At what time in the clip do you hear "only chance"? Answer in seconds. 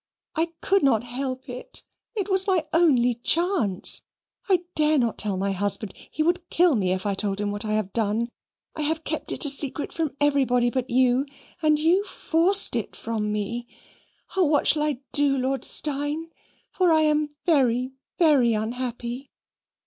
2.73-4.01